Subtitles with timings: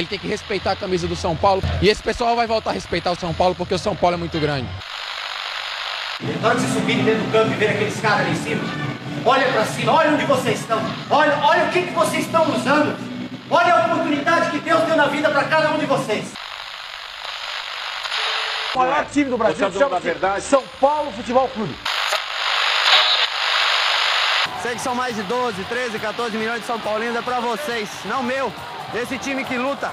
[0.00, 2.72] Ele tem que respeitar a camisa do São Paulo e esse pessoal vai voltar a
[2.72, 4.66] respeitar o São Paulo porque o São Paulo é muito grande.
[6.40, 8.64] Na hora de vocês subirem dentro do campo e ver aqueles caras ali em cima,
[9.26, 12.96] olha pra cima, olha onde vocês estão, olha, olha o que, que vocês estão usando,
[13.50, 16.32] olha a oportunidade que Deus deu na vida para cada um de vocês.
[18.74, 20.00] O maior time do Brasil chama
[20.40, 21.76] São Paulo Futebol Clube.
[24.62, 27.90] Sei que são mais de 12, 13, 14 milhões de São Paulinos, é pra vocês,
[28.06, 28.50] não meu.
[28.92, 29.90] Esse time que luta,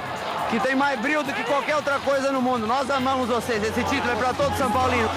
[0.49, 2.66] que tem mais brilho do que qualquer outra coisa no mundo.
[2.66, 5.09] Nós amamos vocês, esse título é pra todo São Paulino.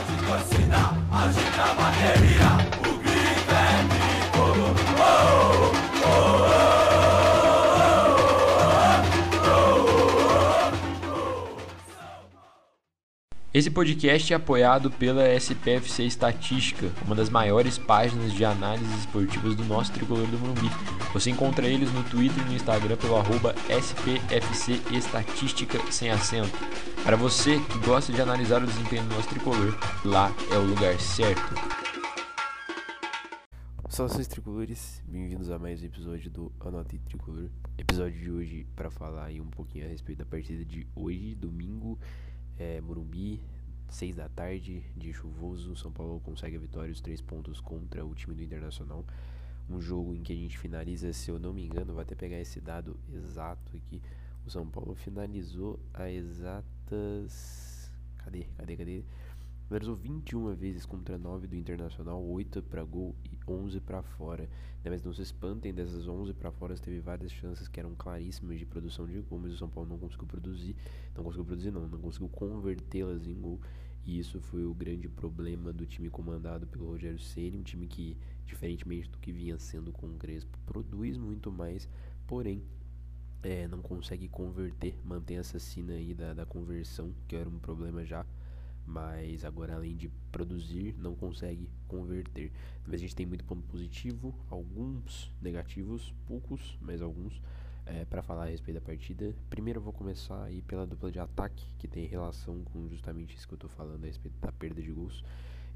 [13.61, 19.63] Esse podcast é apoiado pela SPFC Estatística, uma das maiores páginas de análises esportivas do
[19.67, 20.71] nosso tricolor do Morumbi.
[21.13, 26.57] Você encontra eles no Twitter e no Instagram pelo arroba SPFC Estatística sem acento.
[27.05, 30.99] Para você que gosta de analisar o desempenho do nosso tricolor, lá é o lugar
[30.99, 31.55] certo.
[33.91, 37.51] Saudações tricolores, bem-vindos a mais um episódio do Anote Tricolor.
[37.77, 41.99] Episódio de hoje para falar aí um pouquinho a respeito da partida de hoje, domingo,
[42.61, 43.41] é, Morumbi,
[43.89, 45.75] 6 da tarde, dia chuvoso.
[45.77, 49.05] São Paulo consegue a vitória, os três pontos contra o time do Internacional.
[49.69, 52.39] Um jogo em que a gente finaliza, se eu não me engano, vou até pegar
[52.39, 54.03] esse dado exato aqui.
[54.45, 57.91] O São Paulo finalizou a exatas.
[58.19, 58.45] Cadê?
[58.59, 58.77] Cadê?
[58.77, 59.05] Cadê?
[59.71, 64.51] Finalizou 21 vezes contra 9 do Internacional, 8 para gol e 11 para fora.
[64.83, 64.91] Né?
[64.91, 68.67] Mas não se espantem, dessas 11 para fora teve várias chances que eram claríssimas de
[68.67, 70.75] produção de gol, mas o São Paulo não conseguiu produzir,
[71.15, 73.61] não conseguiu produzir não, não conseguiu convertê-las em gol.
[74.05, 78.17] E isso foi o grande problema do time comandado pelo Rogério Ceni, um time que,
[78.45, 81.89] diferentemente do que vinha sendo com o Crespo, produz muito mais,
[82.27, 82.65] porém
[83.41, 88.05] é, não consegue converter, mantém essa sina aí da, da conversão, que era um problema
[88.05, 88.27] já
[88.91, 92.51] mas agora além de produzir não consegue converter.
[92.85, 97.41] Mas a gente tem muito ponto positivo, alguns negativos, poucos, mas alguns
[97.87, 99.33] é, para falar a respeito da partida.
[99.49, 103.47] Primeiro eu vou começar aí pela dupla de ataque que tem relação com justamente isso
[103.47, 105.25] que eu estou falando a respeito da perda de gols.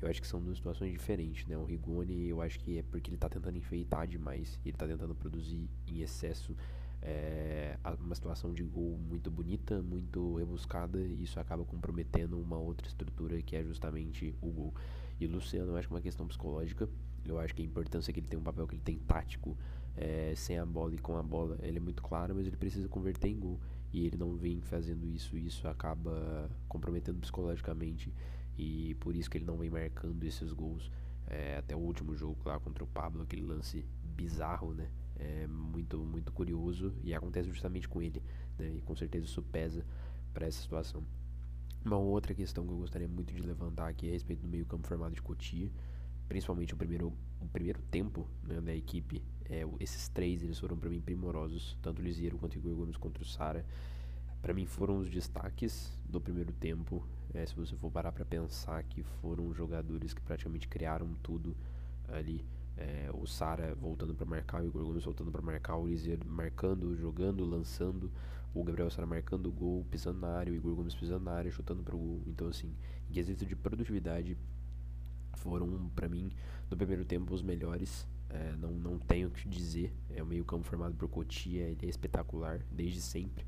[0.03, 1.57] Eu acho que são duas situações diferentes, né?
[1.57, 5.15] O Rigoni, eu acho que é porque ele está tentando enfeitar demais, ele está tentando
[5.15, 6.55] produzir em excesso
[7.05, 12.89] é, uma situação de gol muito bonita, muito rebuscada, e isso acaba comprometendo uma outra
[12.89, 14.75] estrutura que é justamente o gol.
[15.21, 16.89] E o Luciano, eu acho que é uma questão psicológica,
[17.27, 19.57] eu acho que a importância que ele tem um papel que ele tem tático,
[19.97, 22.89] é, sem a bola e com a bola, ele é muito claro, mas ele precisa
[22.89, 23.61] converter em gol.
[23.93, 28.13] E ele não vem fazendo isso, e isso acaba comprometendo psicologicamente,
[28.59, 30.91] e por isso que ele não vem marcando esses gols.
[31.27, 33.87] É, até o último jogo lá contra o Pablo, aquele lance
[34.17, 34.89] bizarro, né?
[35.17, 38.23] É muito, muito curioso e acontece justamente com ele,
[38.59, 38.71] né?
[38.77, 39.85] E com certeza isso pesa
[40.33, 41.03] para essa situação.
[41.85, 44.65] Uma outra questão que eu gostaria muito de levantar aqui é a respeito do meio
[44.65, 45.71] campo formado de Cotia,
[46.27, 49.23] principalmente o primeiro, o primeiro tempo né, da equipe.
[49.45, 52.97] É, esses três eles foram para mim primorosos, tanto o Lisieiro quanto o Igor Gomes
[52.97, 53.67] contra o Sara.
[54.41, 57.07] Para mim foram os destaques do primeiro tempo.
[57.35, 61.55] É, se você for parar para pensar que foram jogadores que praticamente criaram tudo
[62.09, 62.45] ali
[62.77, 66.97] é, o Sara voltando para marcar, o Igor Gomes voltando para marcar, o Lizier marcando,
[66.97, 68.11] jogando, lançando,
[68.53, 71.51] o Gabriel Sara marcando o gol, pisando na área, o Igor Gomes pisando na área,
[71.51, 72.23] chutando para o gol.
[72.27, 72.75] Então, assim,
[73.09, 74.37] em quesito de produtividade,
[75.37, 76.31] foram, para mim,
[76.71, 78.07] no primeiro tempo, os melhores.
[78.31, 79.93] É, não, não tenho o que dizer.
[80.11, 83.45] É o meio-campo formado por Cotia, ele é espetacular desde sempre.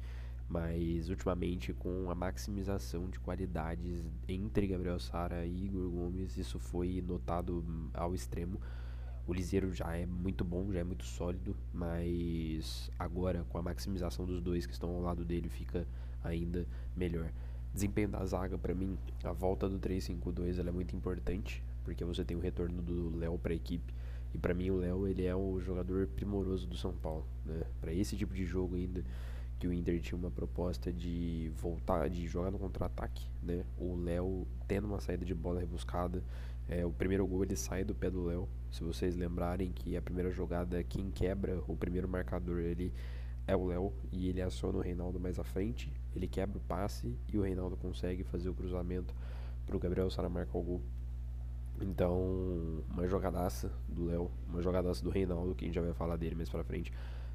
[0.49, 7.03] Mas ultimamente, com a maximização de qualidades entre Gabriel Sara e Igor Gomes, isso foi
[7.05, 8.61] notado ao extremo.
[9.27, 14.25] O Liseiro já é muito bom, já é muito sólido, mas agora com a maximização
[14.25, 15.85] dos dois que estão ao lado dele fica
[16.23, 16.65] ainda
[16.97, 17.33] melhor.
[17.75, 22.37] Desempenho da zaga para mim, a volta do 3-5-2 é muito importante, porque você tem
[22.37, 23.93] o retorno do Léo para a equipe.
[24.33, 27.63] E para mim o Léo ele é o jogador primoroso do São Paulo, né?
[27.81, 29.03] Para esse tipo de jogo ainda
[29.59, 33.65] que o Inter tinha uma proposta de voltar, de jogar no contra-ataque, né?
[33.79, 36.23] O Léo tendo uma saída de bola rebuscada,
[36.69, 38.49] é, o primeiro gol ele sai do pé do Léo.
[38.71, 42.93] Se vocês lembrarem que a primeira jogada, quem quebra o primeiro marcador, ele
[43.47, 45.93] é o Léo e ele aciona o Reinaldo mais à frente.
[46.15, 49.15] Ele quebra o passe e o Reinaldo consegue fazer o cruzamento
[49.65, 50.83] para o Gabriel Sara marcar o gol.
[51.81, 56.17] Então, uma jogadaça do Léo, uma jogadaça do Reinaldo, que a gente já vai falar
[56.17, 56.93] dele mais pra frente.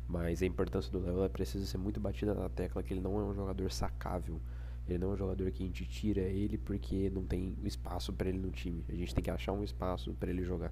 [0.07, 3.23] Mas a importância do Léo precisa ser muito batida na tecla que ele não é
[3.23, 4.41] um jogador sacável.
[4.91, 8.29] Ele não é um jogador que a gente tira ele porque não tem espaço para
[8.29, 8.83] ele no time.
[8.89, 10.71] A gente tem que achar um espaço para ele jogar.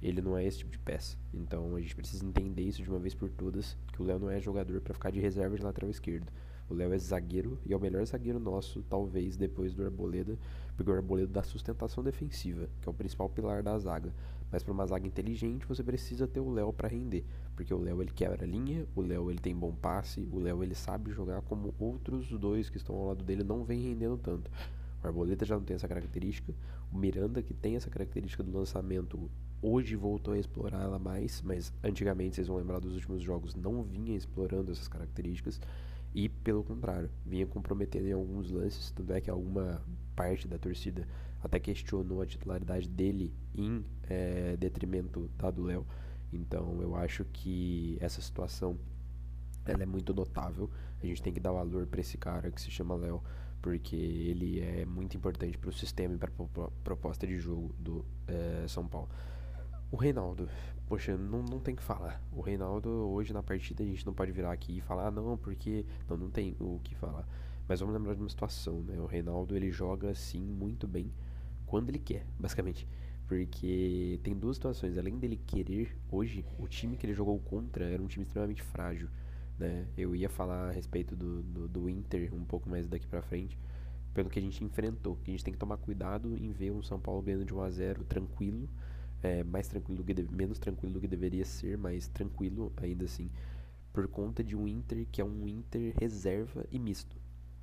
[0.00, 1.16] ele não é esse tipo de peça.
[1.34, 4.30] Então a gente precisa entender isso de uma vez por todas, que o Léo não
[4.30, 6.32] é jogador para ficar de reserva de lateral esquerdo.
[6.68, 10.38] O Léo é zagueiro e é o melhor zagueiro nosso, talvez depois do Arboleda,
[10.76, 14.12] porque o Arboleda dá sustentação defensiva, que é o principal pilar da zaga.
[14.50, 17.24] Mas para uma zaga inteligente, você precisa ter o Léo para render,
[17.54, 20.62] porque o Léo ele quebra a linha, o Léo ele tem bom passe, o Léo
[20.62, 24.50] ele sabe jogar como outros dois que estão ao lado dele não vem rendendo tanto.
[25.02, 26.54] O Arboleta já não tem essa característica,
[26.92, 29.30] o Miranda que tem essa característica do lançamento
[29.60, 33.82] hoje voltou a explorar ela mais, mas antigamente vocês vão lembrar dos últimos jogos não
[33.82, 35.60] vinha explorando essas características.
[36.18, 39.80] E pelo contrário, vinha comprometendo em alguns lances, tanto é que alguma
[40.16, 41.06] parte da torcida
[41.40, 45.86] até questionou a titularidade dele em é, detrimento da do Léo.
[46.32, 48.76] Então eu acho que essa situação
[49.64, 50.68] ela é muito notável.
[51.00, 53.22] A gente tem que dar valor para esse cara que se chama Léo,
[53.62, 58.04] porque ele é muito importante para o sistema e para a proposta de jogo do
[58.26, 59.08] é, São Paulo.
[59.90, 60.50] O Reinaldo,
[60.86, 62.22] poxa, não, não tem que falar.
[62.30, 65.36] O Reinaldo, hoje na partida, a gente não pode virar aqui e falar, ah, não,
[65.38, 65.86] porque.
[66.06, 67.26] Não, não tem o que falar.
[67.66, 69.00] Mas vamos lembrar de uma situação, né?
[69.00, 71.10] O Reinaldo, ele joga, assim, muito bem
[71.64, 72.86] quando ele quer, basicamente.
[73.26, 74.98] Porque tem duas situações.
[74.98, 79.08] Além dele querer, hoje, o time que ele jogou contra era um time extremamente frágil,
[79.58, 79.86] né?
[79.96, 83.58] Eu ia falar a respeito do, do, do Inter um pouco mais daqui pra frente
[84.12, 85.16] pelo que a gente enfrentou.
[85.16, 87.62] Que a gente tem que tomar cuidado em ver um São Paulo ganhando de 1
[87.62, 88.68] a 0 tranquilo
[89.22, 93.04] é, mais tranquilo do que deve, menos tranquilo do que deveria ser, mas tranquilo ainda
[93.04, 93.30] assim,
[93.92, 97.16] por conta de um Inter que é um Inter reserva e misto.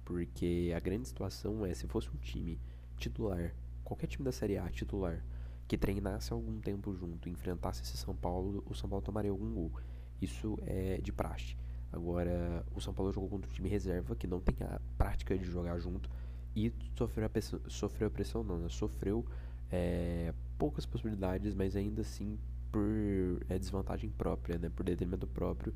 [0.03, 2.59] Porque a grande situação é se fosse um time
[2.97, 3.53] titular,
[3.83, 5.23] qualquer time da Série A titular,
[5.67, 9.71] que treinasse algum tempo junto, enfrentasse esse São Paulo, o São Paulo tomaria algum gol.
[10.21, 11.57] Isso é de praxe.
[11.91, 15.45] Agora, o São Paulo jogou contra um time reserva que não tem a prática de
[15.45, 16.09] jogar junto
[16.55, 18.69] e sofreu a pressão, sofreu a pressão não, né?
[18.69, 19.25] sofreu
[19.71, 22.37] é, poucas possibilidades, mas ainda assim
[22.71, 22.83] por
[23.49, 25.73] é, desvantagem própria, né, por detrimento próprio,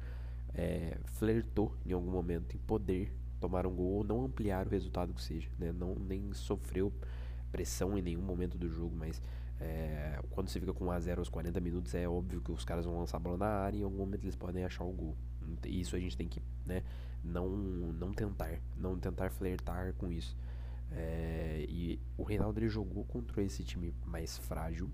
[0.53, 5.13] é, flertou em algum momento em poder tomar um gol ou não ampliar o resultado
[5.13, 6.91] que seja, né, não nem sofreu
[7.51, 9.21] pressão em nenhum momento do jogo, mas
[9.59, 12.63] é, quando você fica com 1 a 0 aos 40 minutos é óbvio que os
[12.63, 14.91] caras vão lançar a bola na área e em algum momento eles podem achar o
[14.91, 15.15] gol.
[15.65, 16.83] Isso a gente tem que, né,
[17.23, 20.35] não não tentar, não tentar flertar com isso.
[20.91, 24.89] É, e o Reinaldo ele jogou contra esse time mais frágil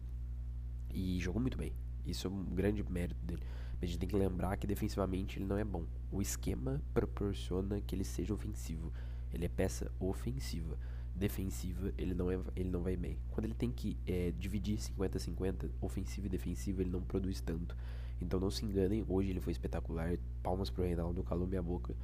[0.94, 1.74] e jogou muito bem.
[2.06, 3.44] Isso é um grande mérito dele.
[3.74, 5.86] Mas a gente tem que lembrar que defensivamente ele não é bom.
[6.12, 8.92] O esquema proporciona que ele seja ofensivo.
[9.34, 10.78] Ele é peça ofensiva.
[11.16, 13.18] Defensiva, ele não, é, ele não vai bem.
[13.32, 17.76] Quando ele tem que é, dividir 50-50, ofensivo e defensivo, ele não produz tanto.
[18.22, 20.18] Então não se enganem, hoje ele foi espetacular.
[20.44, 21.96] Palmas pro Reinaldo, calou minha boca.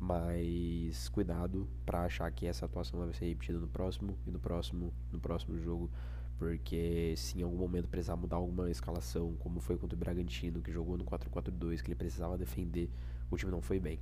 [0.00, 4.92] Mas cuidado para achar que essa atuação vai ser repetida no próximo e no próximo,
[5.10, 5.90] no próximo jogo,
[6.38, 10.70] porque se em algum momento precisar mudar alguma escalação, como foi contra o Bragantino, que
[10.70, 12.88] jogou no 4-4-2, que ele precisava defender,
[13.28, 13.98] o time não foi bem.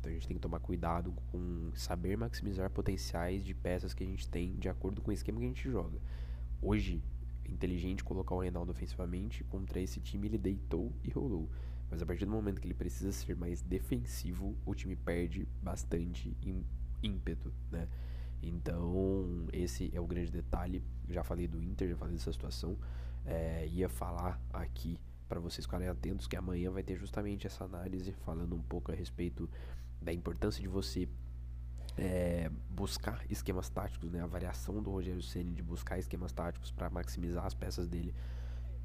[0.00, 4.06] Então a gente tem que tomar cuidado com saber maximizar potenciais de peças que a
[4.06, 5.98] gente tem de acordo com o esquema que a gente joga.
[6.60, 7.02] Hoje,
[7.46, 11.48] inteligente colocar o Reinaldo ofensivamente contra esse time, ele deitou e rolou.
[11.90, 16.36] Mas a partir do momento que ele precisa ser mais defensivo, o time perde bastante
[17.02, 17.88] ímpeto, né?
[18.42, 20.82] Então, esse é o grande detalhe.
[21.08, 22.76] Já falei do Inter, já falei dessa situação.
[23.24, 24.98] É, ia falar aqui
[25.28, 28.94] para vocês ficarem atentos que amanhã vai ter justamente essa análise falando um pouco a
[28.94, 29.48] respeito
[30.00, 31.08] da importância de você
[31.96, 34.20] é, buscar esquemas táticos, né?
[34.20, 38.14] A variação do Rogério Ceni de buscar esquemas táticos para maximizar as peças dele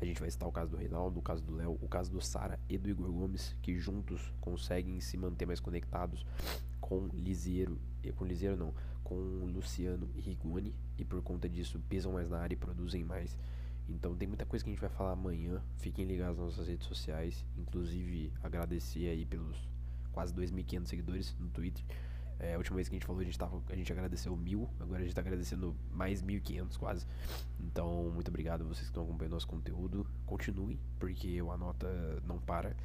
[0.02, 2.22] a gente vai citar o caso do Reinaldo, o caso do Léo, o caso do
[2.22, 6.26] Sara e do Igor Gomes, que juntos conseguem se manter mais conectados
[6.80, 12.14] com Liseiro, e com Liseiro não, com Luciano e Rigoni, e por conta disso pisam
[12.14, 13.38] mais na área e produzem mais.
[13.90, 15.62] Então tem muita coisa que a gente vai falar amanhã.
[15.78, 19.68] Fiquem ligados nas nossas redes sociais, inclusive agradecer aí pelos
[20.12, 21.84] quase 2.500 seguidores no Twitter.
[22.40, 24.70] É, a última vez que a gente falou, a gente, tava, a gente agradeceu mil,
[24.80, 27.06] agora a gente está agradecendo mais 1.500 quase.
[27.60, 30.06] Então, muito obrigado a vocês que estão acompanhando nosso conteúdo.
[30.26, 31.88] Continuem, porque a nota
[32.26, 32.76] não para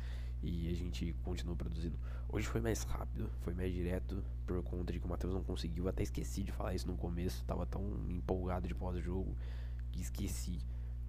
[0.42, 1.98] e a gente continua produzindo.
[2.28, 5.88] Hoje foi mais rápido, foi mais direto, por conta de que o Matheus não conseguiu.
[5.88, 9.36] Até esqueci de falar isso no começo, tava tão empolgado de pós-jogo
[9.90, 10.58] que esqueci.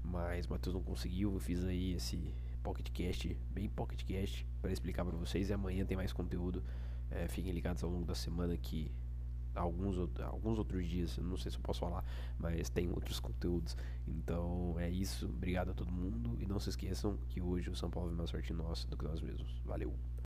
[0.03, 2.33] Mas o Matheus não conseguiu, eu fiz aí esse
[2.63, 5.49] pocketcast, bem pocketcast, para explicar para vocês.
[5.49, 6.63] E amanhã tem mais conteúdo.
[7.11, 8.91] É, fiquem ligados ao longo da semana que
[9.55, 12.03] alguns, alguns outros dias, não sei se eu posso falar,
[12.37, 13.75] mas tem outros conteúdos.
[14.07, 15.27] Então é isso.
[15.27, 16.37] Obrigado a todo mundo.
[16.39, 19.05] E não se esqueçam que hoje o São Paulo vem mais sorte nossa do que
[19.05, 19.61] nós mesmos.
[19.65, 19.93] Valeu!